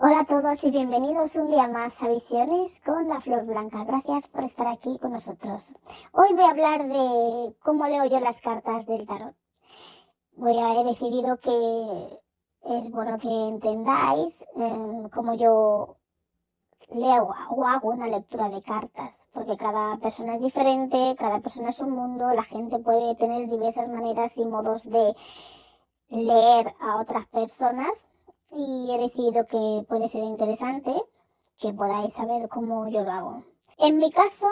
[0.00, 3.82] Hola a todos y bienvenidos un día más a Visiones con la Flor Blanca.
[3.82, 5.74] Gracias por estar aquí con nosotros.
[6.12, 9.34] Hoy voy a hablar de cómo leo yo las cartas del tarot.
[10.36, 11.50] Voy a, he decidido que
[12.78, 15.96] es bueno que entendáis eh, cómo yo
[16.90, 21.80] leo o hago una lectura de cartas, porque cada persona es diferente, cada persona es
[21.80, 25.12] un mundo, la gente puede tener diversas maneras y modos de
[26.08, 28.06] leer a otras personas
[28.50, 30.94] y he decidido que puede ser interesante
[31.58, 33.44] que podáis saber cómo yo lo hago.
[33.78, 34.48] En mi caso,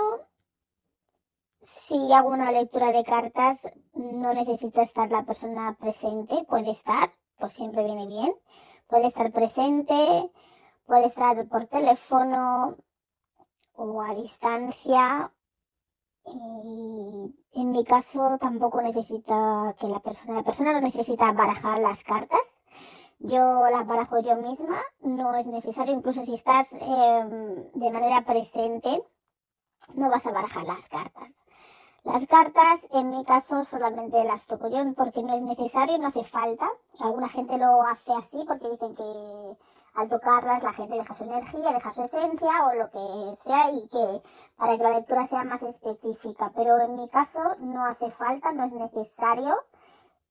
[1.61, 3.61] si hago una lectura de cartas,
[3.95, 8.35] no necesita estar la persona presente, puede estar, pues siempre viene bien,
[8.87, 10.31] puede estar presente,
[10.87, 12.77] puede estar por teléfono
[13.75, 15.33] o a distancia.
[16.25, 22.03] Y en mi caso tampoco necesita que la persona, la persona no necesita barajar las
[22.03, 22.57] cartas,
[23.19, 29.03] yo las barajo yo misma, no es necesario, incluso si estás em, de manera presente,
[29.95, 31.45] no vas a barajar las cartas.
[32.05, 36.23] Las cartas, en mi caso, solamente las toco yo porque no es necesario, no hace
[36.23, 36.69] falta.
[37.01, 39.57] Alguna gente lo hace así porque dicen que
[39.95, 43.89] al tocarlas la gente deja su energía, deja su esencia o lo que sea y
[43.89, 44.23] que
[44.57, 46.53] para que la lectura sea más específica.
[46.55, 49.57] Pero en mi caso no hace falta, no es necesario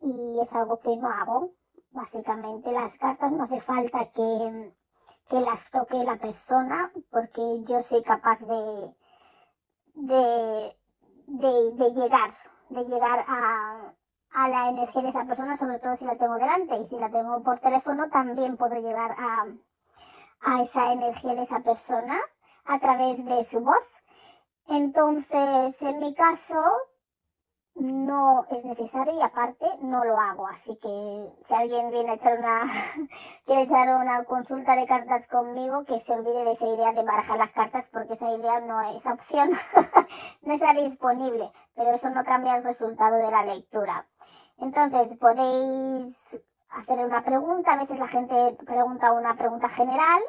[0.02, 1.52] y es algo que no hago.
[1.96, 4.74] Básicamente las cartas no hace falta que,
[5.30, 8.94] que las toque la persona porque yo soy capaz de,
[9.94, 10.76] de,
[11.28, 12.32] de, llegar,
[12.68, 13.94] de llegar a,
[14.32, 16.76] a la energía de esa persona, sobre todo si la tengo delante.
[16.76, 19.46] Y si la tengo por teléfono, también puedo llegar a,
[20.42, 22.20] a esa energía de esa persona
[22.66, 23.88] a través de su voz.
[24.68, 26.62] Entonces, en mi caso,
[27.76, 30.48] no es necesario y aparte no lo hago.
[30.48, 32.64] Así que si alguien viene a echar una,
[33.46, 37.38] quiere echar una consulta de cartas conmigo, que se olvide de esa idea de barajar
[37.38, 39.50] las cartas porque esa idea no, esa opción
[40.42, 44.08] no está disponible, pero eso no cambia el resultado de la lectura.
[44.58, 50.22] Entonces podéis hacer una pregunta, a veces la gente pregunta una pregunta general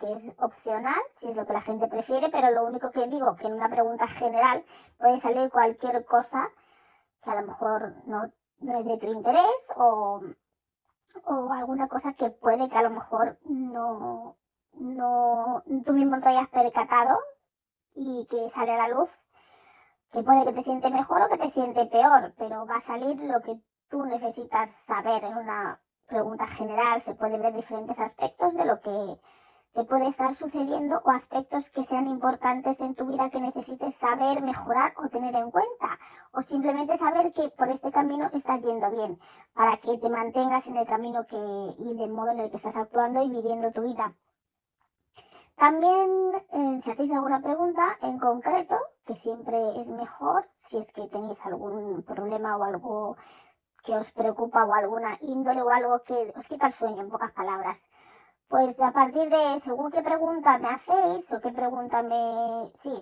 [0.00, 3.36] que es opcional, si es lo que la gente prefiere, pero lo único que digo
[3.36, 4.64] que en una pregunta general
[4.98, 6.48] puede salir cualquier cosa
[7.22, 10.22] que a lo mejor no, es de tu interés o,
[11.24, 14.36] o alguna cosa que puede que a lo mejor no,
[14.72, 17.18] no, tú mismo te hayas percatado
[17.94, 19.10] y que sale a la luz,
[20.12, 23.20] que puede que te siente mejor o que te siente peor, pero va a salir
[23.20, 23.60] lo que
[23.90, 29.20] tú necesitas saber en una pregunta general, se pueden ver diferentes aspectos de lo que
[29.72, 34.42] te puede estar sucediendo o aspectos que sean importantes en tu vida que necesites saber,
[34.42, 35.98] mejorar o tener en cuenta.
[36.32, 39.18] O simplemente saber que por este camino estás yendo bien,
[39.54, 42.76] para que te mantengas en el camino que, y del modo en el que estás
[42.76, 44.14] actuando y viviendo tu vida.
[45.56, 51.06] También, eh, si hacéis alguna pregunta en concreto, que siempre es mejor, si es que
[51.08, 53.16] tenéis algún problema o algo
[53.84, 57.32] que os preocupa o alguna índole o algo que os quita el sueño, en pocas
[57.32, 57.82] palabras,
[58.50, 62.72] pues a partir de, según qué pregunta me hacéis o qué pregunta me...
[62.74, 62.92] Sí,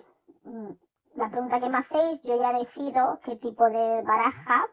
[0.43, 0.69] mm,
[1.15, 4.67] la pregunta que me hacéis, yo ya decido qué tipo de baraja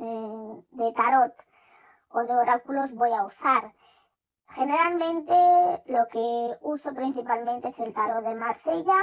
[0.00, 1.34] eh, de tarot
[2.08, 3.74] o de oráculos voy a usar.
[4.54, 5.34] Generalmente
[5.84, 8.96] lo que uso principalmente es el tarot de Marsella,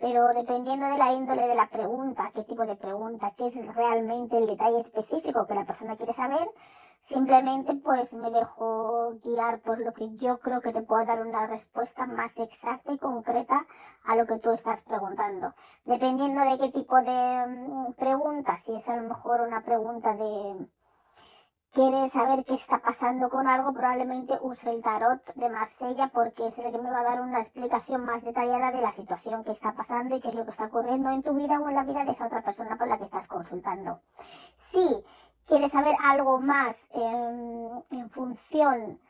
[0.00, 4.38] pero dependiendo de la índole de la pregunta, qué tipo de pregunta, qué es realmente
[4.38, 6.48] el detalle específico que la persona quiere saber,
[7.00, 11.46] Simplemente pues me dejo guiar por lo que yo creo que te pueda dar una
[11.46, 13.66] respuesta más exacta y concreta
[14.04, 15.54] a lo que tú estás preguntando.
[15.84, 20.68] Dependiendo de qué tipo de mm, pregunta, si es a lo mejor una pregunta de
[21.72, 26.58] quieres saber qué está pasando con algo, probablemente use el tarot de Marsella porque es
[26.58, 29.72] el que me va a dar una explicación más detallada de la situación que está
[29.72, 32.04] pasando y qué es lo que está ocurriendo en tu vida o en la vida
[32.04, 34.00] de esa otra persona por la que estás consultando.
[34.54, 35.04] Sí
[35.50, 39.00] quieres saber algo más en, función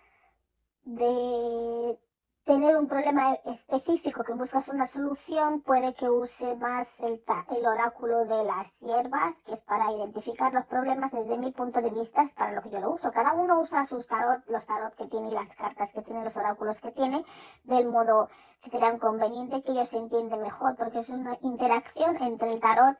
[0.84, 1.98] de
[2.44, 7.22] tener un problema específico que buscas una solución, puede que use más el,
[7.56, 11.90] el, oráculo de las hierbas, que es para identificar los problemas desde mi punto de
[11.90, 13.12] vista, es para lo que yo lo uso.
[13.12, 16.36] Cada uno usa sus tarot, los tarot que tiene y las cartas que tiene, los
[16.36, 17.24] oráculos que tiene,
[17.64, 18.28] del modo
[18.62, 22.96] que crean conveniente, que ellos entienden mejor, porque es una interacción entre el tarot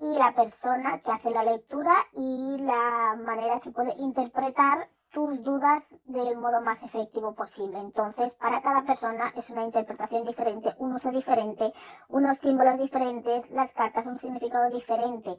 [0.00, 5.86] y la persona que hace la lectura y la manera que puede interpretar tus dudas
[6.04, 7.78] del modo más efectivo posible.
[7.78, 11.72] Entonces, para cada persona es una interpretación diferente, un uso diferente,
[12.08, 15.38] unos símbolos diferentes, las cartas un significado diferente.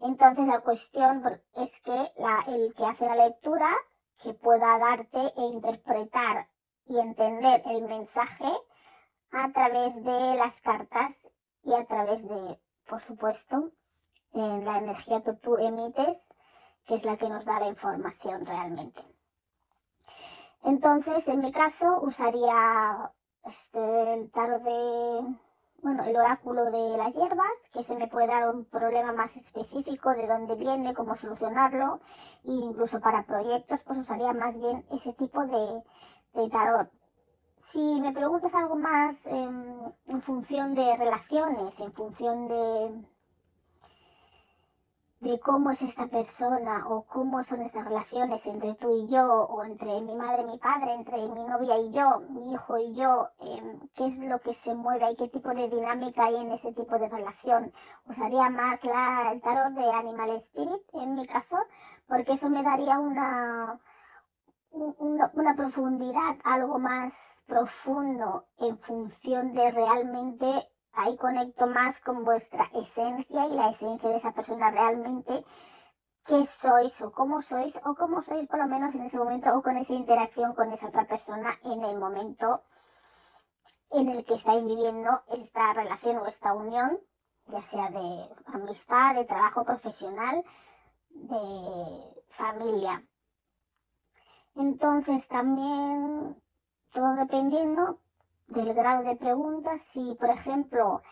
[0.00, 1.22] Entonces, la cuestión
[1.54, 2.12] es que
[2.48, 3.70] el que hace la lectura,
[4.22, 6.48] que pueda darte e interpretar
[6.86, 8.52] y entender el mensaje
[9.30, 11.32] a través de las cartas
[11.62, 12.58] y a través de,
[12.88, 13.70] por supuesto,
[14.32, 16.28] la energía que tú emites,
[16.86, 19.11] que es la que nos da la información realmente.
[20.64, 23.10] Entonces, en mi caso, usaría
[23.44, 25.36] este, el tarot de,
[25.82, 30.10] bueno, el oráculo de las hierbas, que se me puede dar un problema más específico
[30.10, 32.00] de dónde viene, cómo solucionarlo,
[32.44, 35.82] e incluso para proyectos, pues usaría más bien ese tipo de,
[36.34, 36.88] de tarot.
[37.56, 43.11] Si me preguntas algo más en función de relaciones, en función de,
[45.22, 49.62] de cómo es esta persona o cómo son estas relaciones entre tú y yo o
[49.62, 53.28] entre mi madre y mi padre, entre mi novia y yo, mi hijo y yo,
[53.38, 56.72] em, qué es lo que se mueve y qué tipo de dinámica hay en ese
[56.72, 57.72] tipo de relación.
[58.08, 61.56] Usaría más la, el tarot de Animal Spirit en mi caso
[62.08, 63.78] porque eso me daría una,
[64.72, 72.70] una, una profundidad, algo más profundo en función de realmente ahí conecto más con vuestra
[72.74, 75.44] esencia y la esencia de esa persona realmente
[76.24, 79.62] qué sois o cómo sois o cómo sois por lo menos en ese momento o
[79.62, 82.62] con esa interacción con esa otra persona en el momento
[83.92, 86.98] en el que estáis viviendo esta relación o esta unión,
[87.46, 90.42] ya sea de amistad, de trabajo profesional,
[91.10, 93.04] de familia.
[94.54, 96.42] Entonces también
[96.92, 97.98] todo dependiendo
[98.52, 101.02] del grado de preguntas, si por ejemplo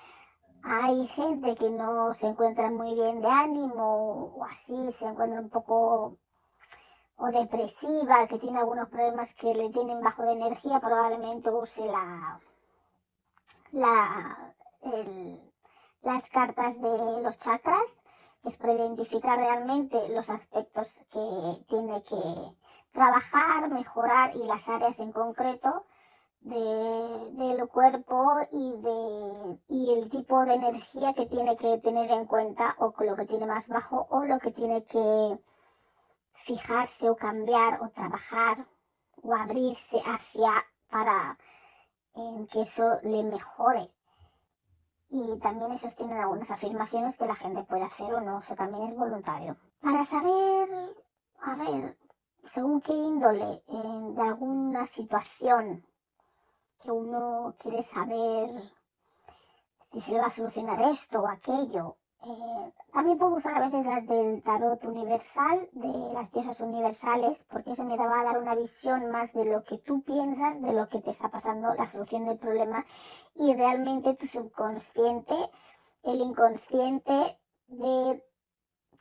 [0.63, 5.51] hay gente que no se encuentra muy bien de ánimo o así, se encuentra un
[5.51, 6.19] poco
[7.17, 12.41] o depresiva, que tiene algunos problemas que le tienen bajo de energía, probablemente use la,
[13.73, 14.55] la
[16.03, 18.03] las cartas de los chakras,
[18.45, 22.57] es para identificar realmente los aspectos que tiene que
[22.93, 25.85] trabajar, mejorar y las áreas en concreto
[26.41, 32.27] de, del cuerpo y, de, y el tipo de energía que tiene que tener en
[32.27, 35.39] cuenta o lo que tiene más bajo o lo que tiene que
[36.33, 38.67] fijarse o cambiar o trabajar
[39.23, 40.51] o abrirse hacia
[40.91, 41.39] para
[42.15, 43.91] en que eso le mejore.
[45.11, 48.85] Y también esos tienen algunas afirmaciones que la gente puede hacer o no, eso también
[48.85, 49.57] es voluntario.
[49.81, 50.95] Para saber,
[51.43, 51.99] a ver,
[52.47, 55.85] según qué índole de alguna situación
[56.83, 58.51] que uno quiere saber
[59.81, 61.97] si se va a solucionar esto o aquello.
[62.23, 67.73] Eh, también puedo usar a veces las del tarot universal, de las diosas universales, porque
[67.73, 70.89] eso me va a dar una visión más de lo que tú piensas, de lo
[70.89, 72.85] que te está pasando, la solución del problema
[73.35, 75.35] y realmente tu subconsciente,
[76.03, 77.39] el inconsciente
[77.69, 78.23] de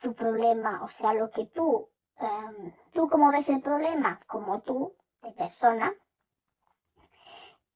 [0.00, 4.94] tu problema, o sea, lo que tú, em, tú como ves el problema, como tú,
[5.22, 5.92] de persona,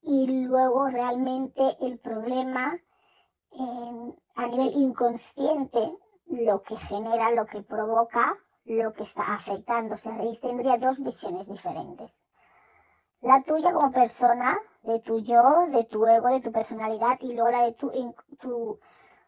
[0.04, 2.78] y luego realmente el problema
[4.36, 5.96] a nivel inconsciente,
[6.26, 9.94] lo que genera, lo que provoca, lo que está afectando.
[9.94, 12.26] O sea, tendría dos visiones diferentes.
[13.20, 17.50] La tuya como persona, de tu yo, de tu ego, de tu personalidad, y luego
[17.50, 18.80] la de tu,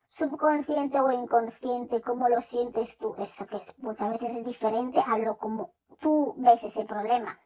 [0.09, 3.15] subconsciente o inconsciente, cómo lo sientes tú.
[3.19, 7.39] Eso que muchas veces es diferente a lo como tú ves ese problema.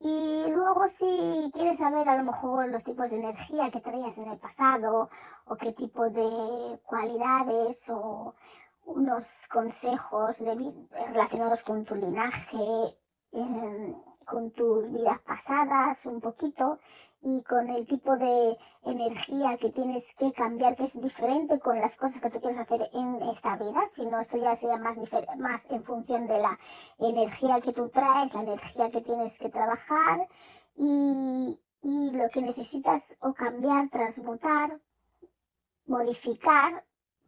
[0.00, 4.30] Y luego si quieres saber a lo mejor los tipos de energía que traías en
[4.30, 5.10] el pasado
[5.44, 8.34] o qué tipo de cualidades o
[8.86, 12.96] unos consejos relacionados con tu linaje,
[13.32, 13.94] em,
[14.30, 16.78] con tus vidas pasadas un poquito
[17.22, 21.96] y con el tipo de energía que tienes que cambiar, que es diferente con las
[21.96, 24.96] cosas que tú quieres hacer en esta vida, sino esto ya sea más,
[25.36, 26.58] más en función de la
[26.98, 30.28] energía que tú traes, la energía que tienes que trabajar
[30.76, 34.78] y, y lo que necesitas o cambiar, transmutar,
[35.86, 36.84] modificar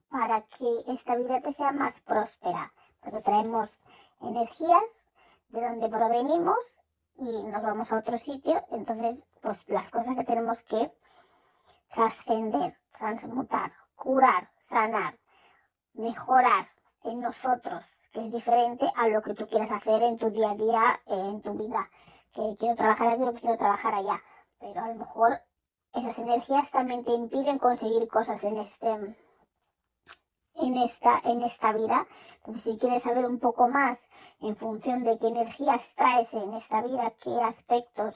[0.09, 2.73] para que esta vida te sea más próspera.
[3.01, 3.79] Porque traemos
[4.21, 5.11] energías
[5.49, 6.82] de donde provenimos
[7.17, 10.93] y nos vamos a otro sitio, entonces pues las cosas que tenemos que
[11.93, 15.19] trascender, transmutar, curar, sanar,
[15.95, 16.67] mejorar
[17.05, 20.55] en nosotros, que es diferente a lo que tú quieras hacer en tu día a
[20.55, 21.91] día, en tu vida.
[22.33, 24.23] Que quiero trabajar aquí o quiero trabajar allá.
[24.59, 25.41] Pero a lo mejor
[25.93, 29.17] esas energías también te impiden conseguir cosas en este
[30.63, 32.07] en esta, en esta vida.
[32.37, 34.09] Entonces, si quieres saber un poco más
[34.41, 38.15] en función de qué energías traes en esta vida, qué aspectos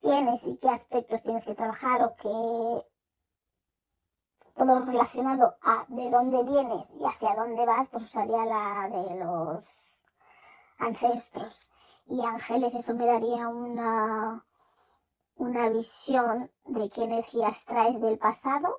[0.00, 2.86] tienes y qué aspectos tienes que trabajar o qué
[4.54, 9.68] todo relacionado a de dónde vienes y hacia dónde vas, pues usaría la de los
[10.78, 11.72] ancestros
[12.06, 12.74] y ángeles.
[12.74, 14.44] Eso me daría una,
[15.36, 18.78] una visión de qué energías traes del pasado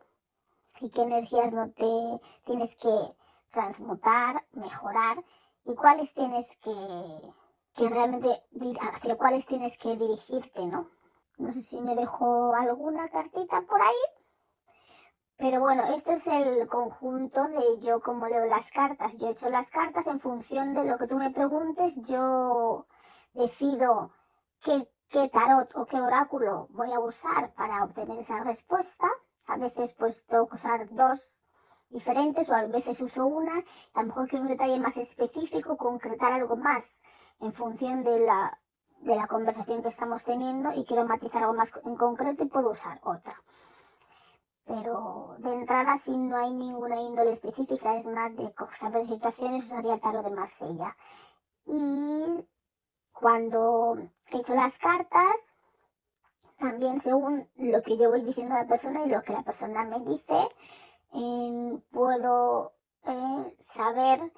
[0.81, 3.15] y qué energías no te tienes que
[3.51, 5.23] transmutar, mejorar
[5.65, 7.33] y cuáles tienes que,
[7.75, 8.43] que realmente,
[8.81, 10.89] hacia cuáles tienes que dirigirte, ¿no?
[11.37, 13.95] No sé si me dejó alguna cartita por ahí.
[15.37, 19.15] Pero bueno, esto es el conjunto de yo como leo las cartas.
[19.17, 21.95] Yo he hecho las cartas en función de lo que tú me preguntes.
[22.01, 22.87] Yo
[23.33, 24.11] decido
[24.61, 29.07] qué, qué tarot o qué oráculo voy a usar para obtener esa respuesta.
[29.49, 31.45] A veces pues tengo que usar dos
[31.89, 33.63] diferentes o a veces uso una.
[33.93, 36.83] A lo mejor quiero un detalle más específico, concretar algo más
[37.39, 38.59] en función de la,
[38.99, 42.71] de la conversación que estamos teniendo y quiero matizar algo más en concreto y puedo
[42.71, 43.35] usar otra
[44.69, 49.95] pero de entrada si no hay ninguna índole específica, es más de saber situaciones, usaría
[49.95, 50.95] el tarot de Marsella.
[51.65, 52.47] Y
[53.11, 55.48] cuando he hecho las cartas,
[56.59, 59.83] también según lo que yo voy diciendo a la persona y lo que la persona
[59.85, 60.49] me dice,
[61.13, 62.73] eh, puedo
[63.05, 64.31] eh, saber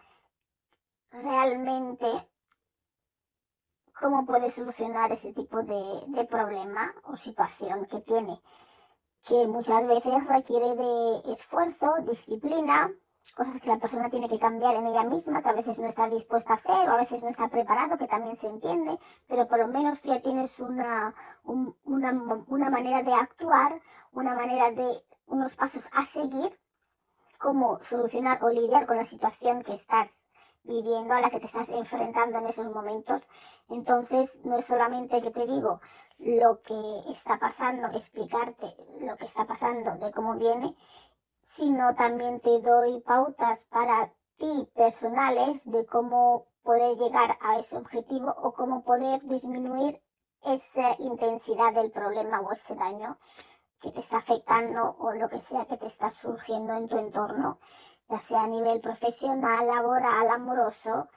[1.12, 2.08] realmente
[4.00, 8.42] cómo puede solucionar ese tipo de, de problema o situación que tiene
[9.28, 12.92] que muchas veces requiere de esfuerzo, disciplina,
[13.36, 16.10] cosas que la persona tiene que cambiar en ella misma, que a veces no está
[16.10, 18.98] dispuesta a hacer o a veces no está preparado, que también se entiende,
[19.28, 24.72] pero por lo menos tú ya tienes una, una, una manera de actuar, una manera
[24.72, 26.60] de unos pasos a seguir,
[27.38, 30.22] cómo solucionar o lidiar con la situación que estás
[30.64, 33.28] viviendo, a la que te estás enfrentando en esos momentos.
[33.70, 35.82] Entonces, no es solamente que te digo
[36.20, 40.76] lo que está pasando, explicarte lo que está pasando, de cómo viene,
[41.56, 48.34] sino también te doy pautas para ti personales de cómo poder llegar a ese objetivo
[48.38, 50.02] o cómo poder disminuir
[50.44, 53.18] esa intensidad del problema o ese daño
[53.80, 57.60] que te está afectando o lo que sea que te está surgiendo en tu entorno
[58.12, 61.08] ya sea a nivel profesional, laboral, amoroso,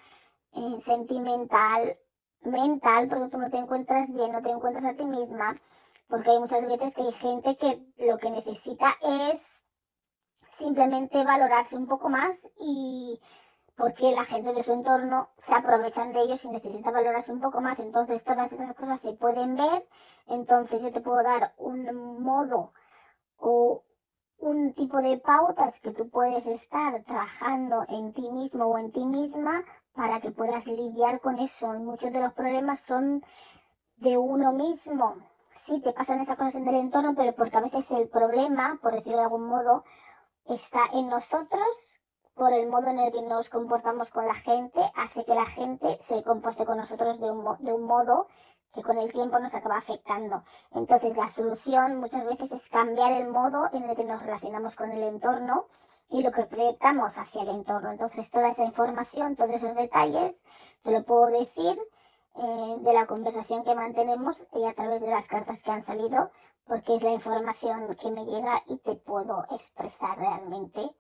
[0.53, 1.99] eh, sentimental,
[2.43, 5.61] mental, porque tú no te encuentras bien, no te encuentras a ti misma,
[6.09, 9.54] porque hay muchas veces que hay gente que lo que necesita es
[10.59, 13.21] simplemente valorarse un poco más y
[13.77, 17.61] porque la gente de su entorno se aprovechan de ellos y necesita valorarse un poco
[17.61, 17.79] más.
[17.81, 19.87] Entonces todas esas cosas se pueden ver.
[20.27, 22.73] Entonces yo te puedo dar un modo
[23.39, 23.83] o
[24.39, 29.05] un tipo de pautas que tú puedes estar trabajando en ti mismo o en ti
[29.05, 31.73] misma para que puedas lidiar con eso.
[31.75, 33.25] Muchos de los problemas son
[33.97, 35.17] de uno mismo.
[35.65, 38.93] Sí, te pasan esas cosas en el entorno, pero porque a veces el problema, por
[38.93, 39.85] decirlo de algún modo,
[40.49, 41.95] está en nosotros
[42.35, 45.99] por el modo en el que nos comportamos con la gente, hace que la gente
[46.03, 48.27] se comporte con nosotros de un, de un modo
[48.73, 50.43] que con el tiempo nos acaba afectando.
[50.73, 54.91] Entonces la solución muchas veces es cambiar el modo en el que nos relacionamos con
[54.91, 55.67] el entorno
[56.11, 57.93] y lo que proyectamos hacia el entorno.
[57.93, 60.43] Entonces toda esa información, todos esos detalles,
[60.83, 61.79] te lo puedo decir
[62.37, 66.33] eh, de la conversación que mantenemos y a través de las cartas que han salido,
[66.67, 70.91] porque es la información que me llega y te puedo expresar realmente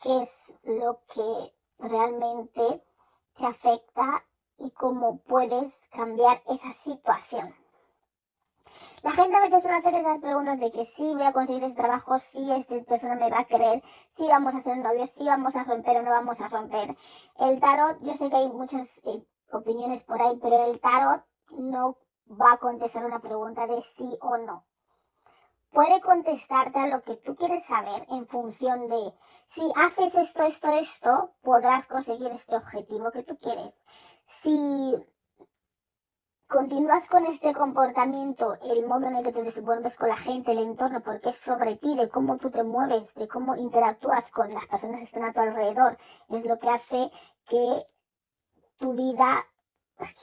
[0.00, 2.84] qué es lo que realmente
[3.36, 4.24] te afecta
[4.58, 7.54] y cómo puedes cambiar esa situación.
[9.02, 11.74] La gente a veces suele hacer esas preguntas de que sí voy a conseguir ese
[11.74, 13.82] trabajo, sí esta persona me va a querer,
[14.16, 16.96] sí vamos a ser novios, sí vamos a romper o no vamos a romper.
[17.38, 21.98] El tarot, yo sé que hay muchas eh, opiniones por ahí, pero el tarot no
[22.30, 24.64] va a contestar una pregunta de sí o no.
[25.70, 29.12] Puede contestarte a lo que tú quieres saber en función de
[29.48, 33.82] si haces esto, esto, esto, podrás conseguir este objetivo que tú quieres
[34.42, 34.94] si
[36.46, 40.58] continúas con este comportamiento, el modo en el que te desenvuelves con la gente, el
[40.58, 44.66] entorno, porque es sobre ti, de cómo tú te mueves, de cómo interactúas con las
[44.66, 47.10] personas que están a tu alrededor, es lo que hace
[47.48, 47.86] que
[48.78, 49.46] tu vida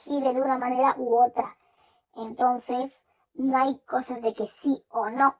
[0.04, 1.56] gire de una manera u otra.
[2.14, 3.02] Entonces,
[3.34, 5.38] no hay cosas de que sí o no.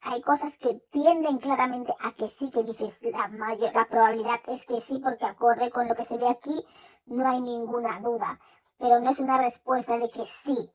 [0.00, 4.64] Hay cosas que tienden claramente a que sí, que dices, la, mayor, la probabilidad es
[4.66, 6.64] que sí, porque acorde con lo que se ve aquí,
[7.06, 8.38] no hay ninguna duda.
[8.78, 10.70] Pero no es una respuesta de que sí,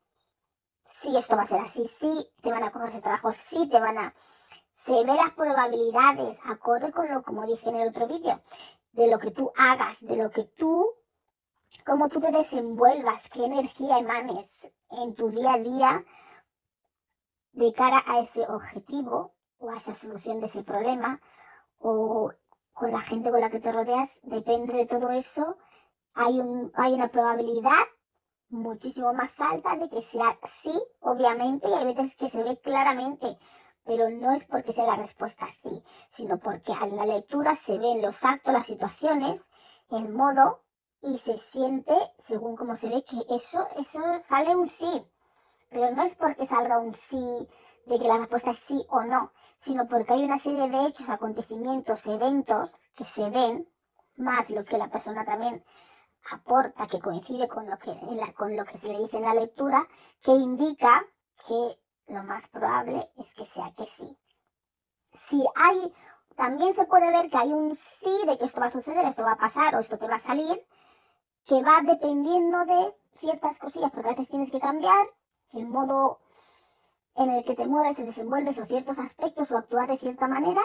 [0.90, 3.80] sí, esto va a ser así, sí, te van a coger ese trabajo, sí, te
[3.80, 4.14] van a...
[4.84, 8.42] Se ve las probabilidades, acorde con lo, como dije en el otro vídeo,
[8.92, 10.90] de lo que tú hagas, de lo que tú,
[11.84, 14.48] cómo tú te desenvuelvas, qué energía emanes
[14.90, 16.04] en tu día a día
[17.52, 21.20] de cara a ese objetivo o a esa solución de ese problema
[21.78, 22.32] o
[22.72, 25.58] con la gente con la que te rodeas, depende de todo eso,
[26.14, 27.84] hay, un, hay una probabilidad
[28.48, 33.38] muchísimo más alta de que sea sí, obviamente, y hay veces que se ve claramente,
[33.84, 38.02] pero no es porque sea la respuesta sí, sino porque en la lectura se ven
[38.02, 39.50] los actos, las situaciones,
[39.90, 40.61] el modo
[41.02, 45.04] y se siente, según como se ve, que eso, eso sale un sí.
[45.68, 47.48] Pero no es porque salga un sí
[47.86, 51.08] de que la respuesta es sí o no, sino porque hay una serie de hechos,
[51.08, 53.68] acontecimientos, eventos que se ven,
[54.16, 55.64] más lo que la persona también
[56.30, 57.98] aporta, que coincide con lo que,
[58.36, 59.88] con lo que se le dice en la lectura,
[60.22, 61.04] que indica
[61.48, 61.78] que
[62.12, 64.16] lo más probable es que sea que sí.
[65.26, 65.92] Si hay,
[66.36, 69.24] también se puede ver que hay un sí de que esto va a suceder, esto
[69.24, 70.64] va a pasar o esto te va a salir,
[71.46, 75.06] que va dependiendo de ciertas cosillas, porque a veces tienes que cambiar
[75.52, 76.20] el modo
[77.16, 80.62] en el que te mueves, te desenvuelves o ciertos aspectos o actuar de cierta manera,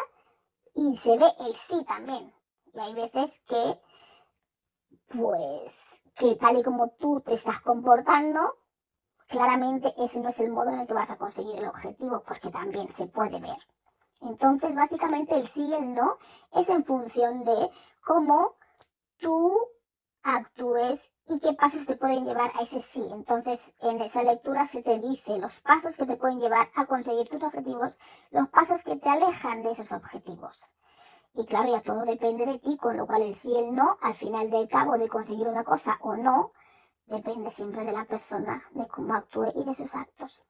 [0.74, 2.34] y se ve el sí también.
[2.74, 3.80] Y hay veces que,
[5.08, 8.58] pues, que tal y como tú te estás comportando,
[9.28, 12.50] claramente ese no es el modo en el que vas a conseguir el objetivo, porque
[12.50, 13.58] también se puede ver.
[14.22, 16.18] Entonces, básicamente el sí y el no
[16.54, 17.70] es en función de
[18.06, 18.56] cómo
[19.20, 19.60] tú
[20.36, 23.06] actúes y qué pasos te pueden llevar a ese sí.
[23.12, 27.28] Entonces, en esa lectura se te dice los pasos que te pueden llevar a conseguir
[27.30, 27.98] tus objetivos,
[28.32, 30.62] los pasos que te alejan de esos objetivos.
[31.34, 33.98] Y claro, ya todo depende de ti, con lo cual el sí y el no,
[34.02, 36.52] al final del cabo de conseguir una cosa o no,
[37.06, 40.44] depende siempre de la persona, de cómo actúe y de sus actos.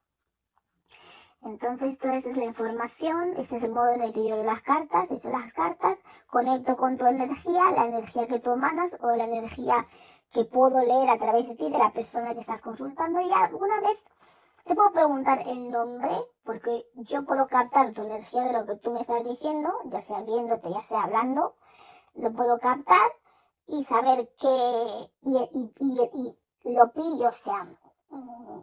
[1.42, 4.44] Entonces, toda esa es la información, ese es el modo en el que yo leo
[4.44, 5.98] las cartas, hecho las cartas,
[6.28, 9.88] conecto con tu energía, la energía que tú emanas o la energía
[10.32, 13.22] que puedo leer a través de ti, de la persona que estás consultando.
[13.22, 13.98] Y alguna vez
[14.66, 16.10] te puedo preguntar el nombre,
[16.44, 20.22] porque yo puedo captar tu energía de lo que tú me estás diciendo, ya sea
[20.22, 21.56] viéndote, ya sea hablando,
[22.16, 23.12] lo puedo captar
[23.68, 27.64] y saber qué, y, lo pillo, o sea,
[28.10, 28.62] mm,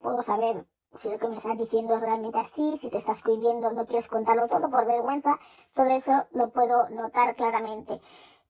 [0.00, 3.72] puedo saber si lo que me estás diciendo es realmente así, si te estás escribiendo,
[3.72, 5.38] no quieres contarlo todo por vergüenza,
[5.74, 8.00] todo eso lo puedo notar claramente.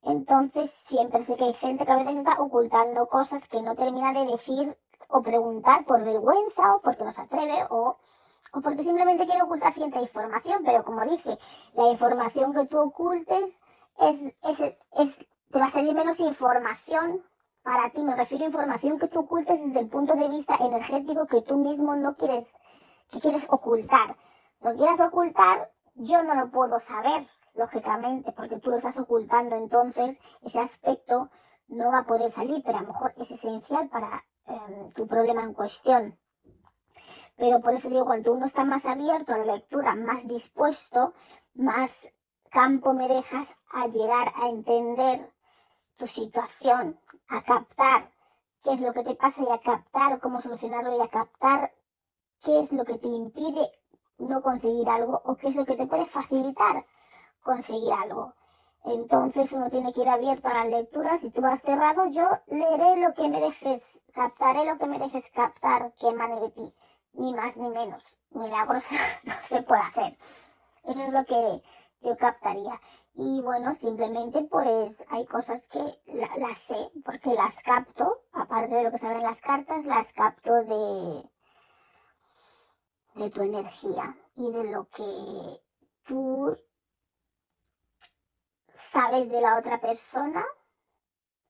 [0.02, 4.12] Entonces, siempre sé que hay gente que a veces está ocultando cosas que no termina
[4.12, 4.76] de decir
[5.08, 7.98] o preguntar por vergüenza o porque no se atreve o,
[8.52, 10.62] o porque simplemente quiere ocultar cierta información.
[10.64, 11.38] Pero como dije,
[11.74, 13.58] la información que tú ocultes
[13.98, 14.60] es, es,
[14.96, 15.18] es,
[15.50, 17.22] te va a salir menos información
[17.70, 21.28] para ti, me refiero a información que tú ocultes desde el punto de vista energético
[21.28, 22.44] que tú mismo no quieres,
[23.12, 24.16] que quieres ocultar.
[24.60, 30.20] Lo quieras ocultar, yo no lo puedo saber, lógicamente, porque tú lo estás ocultando, entonces
[30.42, 31.30] ese aspecto
[31.68, 35.44] no va a poder salir, pero a lo mejor es esencial para em, tu problema
[35.44, 36.18] en cuestión.
[37.36, 41.14] Pero por eso digo, cuando uno está más abierto a la lectura, más dispuesto,
[41.54, 41.92] más
[42.50, 45.30] campo me dejas a llegar a entender
[45.96, 46.98] tu situación,
[47.30, 48.10] a captar
[48.62, 51.72] qué es lo que te pasa y a captar cómo solucionarlo y a captar
[52.42, 53.70] qué es lo que te impide
[54.18, 56.84] no conseguir algo o qué es lo que te puede facilitar
[57.42, 58.34] conseguir algo.
[58.84, 61.20] Entonces uno tiene que ir abierto a las lecturas.
[61.20, 65.24] Si tú vas cerrado, yo leeré lo que me dejes, captaré lo que me dejes
[65.30, 66.74] captar que emane de ti.
[67.12, 68.04] Ni más ni menos.
[68.30, 68.84] Milagros
[69.24, 70.18] no se puede hacer.
[70.84, 71.62] Eso es lo que
[72.02, 72.80] yo captaría.
[73.14, 78.90] Y bueno, simplemente pues hay cosas que las sé, porque las capto, aparte de lo
[78.90, 81.30] que saben las cartas, las capto de,
[83.16, 85.60] de tu energía y de lo que
[86.06, 86.56] tú
[88.92, 90.44] sabes de la otra persona.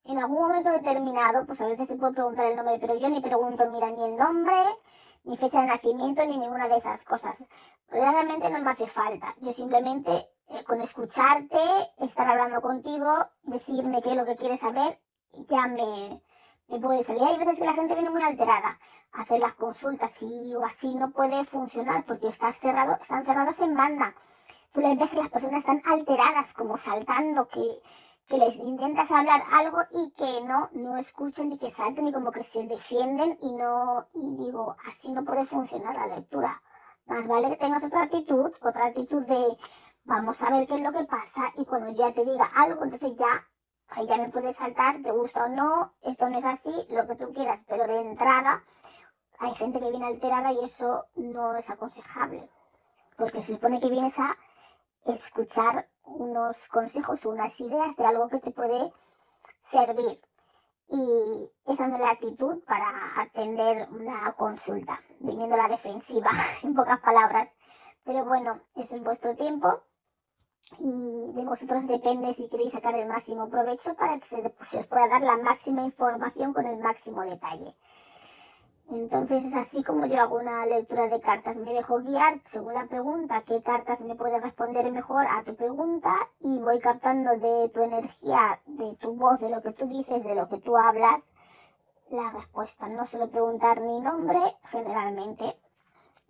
[0.05, 3.21] En algún momento determinado, pues a veces se puede preguntar el nombre, pero yo ni
[3.21, 4.57] pregunto, mira, ni el nombre,
[5.25, 7.39] ni fecha de nacimiento, ni ninguna de esas cosas.
[7.89, 9.35] Realmente no me hace falta.
[9.41, 11.59] Yo simplemente eh, con escucharte,
[11.99, 13.07] estar hablando contigo,
[13.43, 14.99] decirme qué es lo que quieres saber,
[15.49, 16.21] ya me,
[16.69, 17.23] me puede salir.
[17.23, 18.79] Hay veces que la gente viene muy alterada
[19.13, 23.61] a hacer las consultas y o así no puede funcionar porque estás cerrado, están cerrados
[23.61, 24.15] en banda.
[24.73, 27.81] Tú les ves que las personas están alteradas, como saltando, que,
[28.27, 32.31] que les intentas hablar algo y que no, no escuchen y que salten y como
[32.33, 36.63] que se defienden y no, y digo, así no puede funcionar la lectura.
[37.07, 39.57] Más vale que tengas otra actitud, otra actitud de
[40.05, 43.17] vamos a ver qué es lo que pasa y cuando ya te diga algo, entonces
[43.17, 43.47] ya,
[43.89, 47.17] ahí ya me puedes saltar, te gusta o no, esto no es así, lo que
[47.17, 48.63] tú quieras, pero de entrada
[49.39, 52.49] hay gente que viene alterada y eso no es aconsejable,
[53.17, 54.37] porque se supone que vienes a
[55.07, 58.93] escuchar unos consejos, unas ideas de algo que te puede
[59.71, 60.21] servir.
[60.93, 66.31] Y esa no es la actitud para atender una consulta, viniendo a la defensiva,
[66.63, 67.55] en pocas palabras.
[68.05, 69.85] Pero bueno, eso es vuestro tiempo
[70.79, 74.87] y de vosotros depende si queréis sacar el máximo provecho para que se, se os
[74.87, 77.75] pueda dar la máxima información con el máximo detalle.
[78.91, 81.57] Entonces es así como yo hago una lectura de cartas.
[81.59, 86.13] Me dejo guiar según la pregunta, qué cartas me pueden responder mejor a tu pregunta
[86.41, 90.35] y voy captando de tu energía, de tu voz, de lo que tú dices, de
[90.35, 91.33] lo que tú hablas,
[92.11, 92.89] la respuesta.
[92.89, 95.57] No suelo preguntar ni nombre generalmente.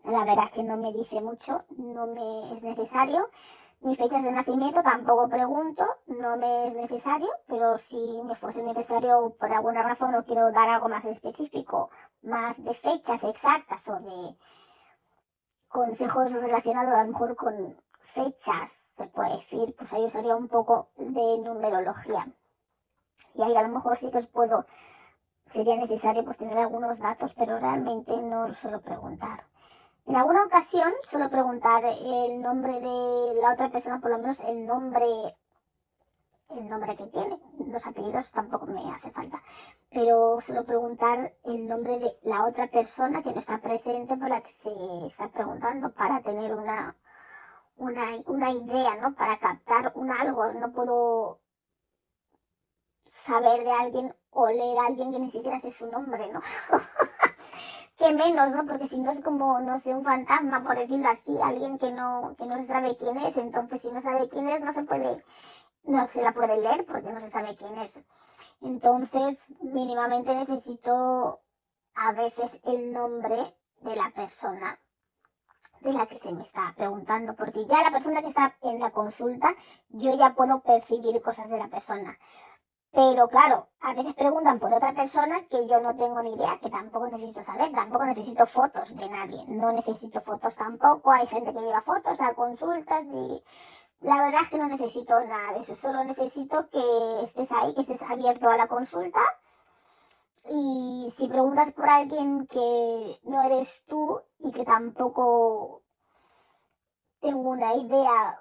[0.05, 3.31] La verdad es que no me dice mucho, no me es necesario.
[3.83, 9.35] Ni fechas de nacimiento tampoco pregunto, no me es necesario, pero si me fuese necesario
[9.41, 11.91] por alguna razón o quiero dar algo más específico,
[12.21, 14.37] más de fechas exactas o de
[15.69, 20.91] consejos relacionados a lo mejor con fechas, se puede decir, pues ahí usaría un poco
[20.97, 22.29] de numerología.
[23.35, 24.67] Y ahí a lo mejor sí que os puedo,
[25.47, 29.45] sería necesario pues tener algunos datos, pero realmente no suelo preguntar.
[30.07, 34.67] En alguna ocasión suelo preguntar el nombre de la otra persona, por lo menos el
[34.67, 35.07] nombre,
[36.51, 37.39] el nombre que tiene.
[37.67, 39.43] Los apellidos tampoco me hace falta.
[39.91, 44.41] Pero suelo preguntar el nombre de la otra persona que no está presente por la
[44.43, 44.71] que se
[45.07, 46.97] está preguntando para tener una,
[47.77, 49.15] una, una idea, ¿no?
[49.15, 50.53] Para captar un algo.
[50.55, 51.39] No puedo
[53.25, 56.41] saber de alguien o leer a alguien que ni siquiera sé su nombre, ¿no?
[58.01, 58.67] que menos, ¿no?
[58.67, 62.35] Porque si no es como, no sé, un fantasma, por decirlo así, alguien que no,
[62.39, 65.23] que no se sabe quién es, entonces si no sabe quién es, no se puede,
[65.85, 68.03] no se la puede leer porque no se sabe quién es.
[68.63, 71.41] Entonces, mínimamente necesito
[71.95, 74.79] a veces el nombre de la persona
[75.81, 78.91] de la que se me está preguntando, porque ya la persona que está en la
[78.91, 79.55] consulta,
[79.91, 82.19] yo ya puedo percibir cosas de la persona.
[82.93, 86.71] Pero claro, a veces preguntan por otra persona que yo no tengo ni idea, que
[86.71, 91.61] tampoco necesito saber, tampoco necesito fotos de nadie, no necesito fotos tampoco, hay gente que
[91.61, 93.45] lleva fotos a consultas y
[94.01, 97.83] la verdad es que no necesito nada de eso, solo necesito que estés ahí, que
[97.83, 99.21] estés abierto a la consulta
[100.49, 105.83] y si preguntas por alguien que no eres tú y que tampoco
[107.21, 108.41] tengo una idea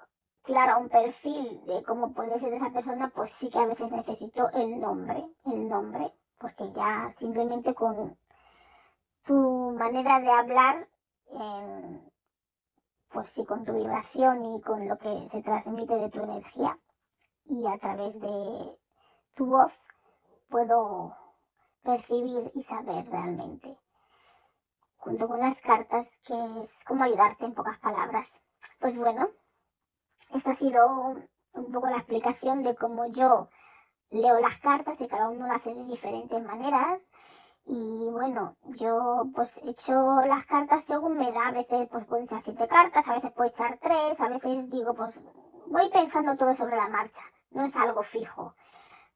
[0.50, 4.50] claro, un perfil de cómo puede ser esa persona, pues sí que a veces necesito
[4.50, 8.18] el nombre, el nombre, porque ya simplemente con
[9.24, 10.88] tu manera de hablar,
[13.12, 16.76] pues sí, con tu vibración y con lo que se transmite de tu energía
[17.44, 18.76] y a través de
[19.36, 19.72] tu voz,
[20.48, 21.16] puedo
[21.84, 23.78] percibir y saber realmente,
[24.96, 26.34] junto con las cartas, que
[26.64, 28.28] es como ayudarte en pocas palabras.
[28.80, 29.28] Pues bueno,
[30.34, 31.16] esta ha sido
[31.52, 33.48] un poco la explicación de cómo yo
[34.10, 37.10] leo las cartas y cada uno lo hace de diferentes maneras.
[37.66, 41.48] Y bueno, yo pues echo las cartas según me da.
[41.48, 44.94] A veces pues puedo echar siete cartas, a veces puedo echar tres, a veces digo
[44.94, 45.20] pues
[45.66, 47.22] voy pensando todo sobre la marcha.
[47.50, 48.54] No es algo fijo.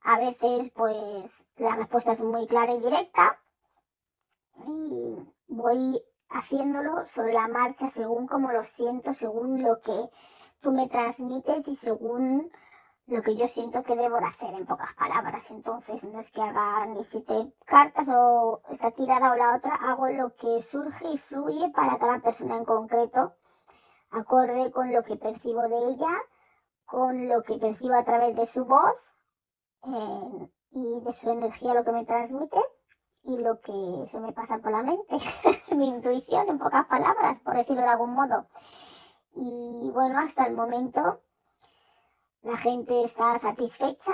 [0.03, 3.38] A veces pues la respuesta es muy clara y directa.
[4.66, 5.16] Y
[5.48, 10.11] voy haciéndolo sobre la marcha según como lo siento, según lo que
[10.64, 12.50] tú me transmites y según
[13.07, 15.44] lo que yo siento que debo de hacer en pocas palabras.
[15.50, 20.09] Entonces no es que haga ni siete cartas o esta tirada o la otra, hago
[20.09, 23.35] lo que surge y fluye para cada persona en concreto,
[24.11, 26.12] acorde con lo que percibo de ella,
[26.87, 28.94] con lo que percibo a través de su voz
[29.83, 32.59] eh, y de su energía, lo que me transmite
[33.24, 35.18] y lo que se me pasa por la mente,
[35.77, 38.46] mi intuición en pocas palabras, por decirlo de algún modo.
[39.37, 41.20] Y bueno, hasta el momento
[42.42, 44.12] la gente está satisfecha,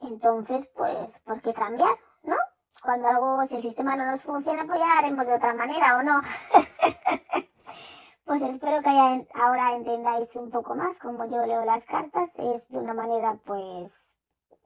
[0.00, 1.96] entonces pues, ¿por qué cambiar?
[2.22, 2.36] ¿No?
[2.82, 6.02] Cuando algo, si el sistema no nos funciona, pues ya haremos de otra manera, ¿o
[6.02, 6.20] no?
[8.24, 12.30] pues espero que ahora entendáis un poco más cómo yo leo las cartas.
[12.38, 13.92] Es de una manera, pues,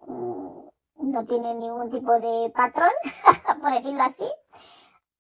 [0.07, 2.91] mm, no tiene ningún tipo de patrón,
[3.61, 4.31] por decirlo así.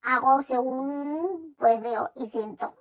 [0.03, 2.75] Hago según, pues veo y siento.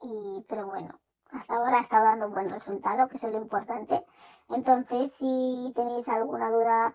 [0.00, 0.98] Y, pero bueno,
[1.32, 4.04] hasta ahora ha estado dando un buen resultado, que es lo importante.
[4.48, 6.94] Entonces, si tenéis alguna duda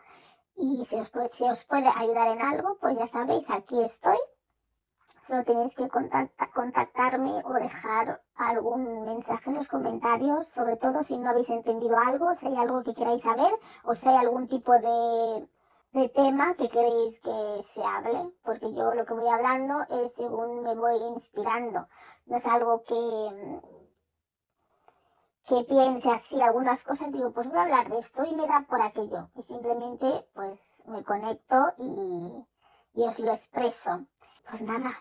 [0.55, 4.17] y si os, puede, si os puede ayudar en algo, pues ya sabéis, aquí estoy.
[5.27, 5.89] Solo tenéis que
[6.53, 12.33] contactarme o dejar algún mensaje en los comentarios, sobre todo si no habéis entendido algo,
[12.35, 13.51] si hay algo que queráis saber
[13.85, 15.47] o si hay algún tipo de,
[15.93, 20.61] de tema que queréis que se hable, porque yo lo que voy hablando es según
[20.61, 21.87] me voy inspirando,
[22.27, 23.61] no es algo que,
[25.47, 28.65] que piense así algunas cosas, digo, pues voy a hablar de esto y me da
[28.67, 32.45] por aquello, y simplemente pues me conecto y,
[32.93, 34.05] y os lo expreso.
[34.49, 34.91] Pues nada,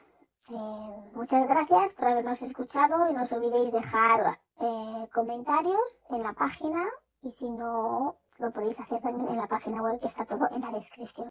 [0.51, 6.33] eh, muchas gracias por habernos escuchado y no os olvidéis dejar eh, comentarios en la
[6.35, 6.85] página
[7.23, 10.61] y si no, lo podéis hacer también en la página web que está todo en
[10.61, 11.31] la descripción.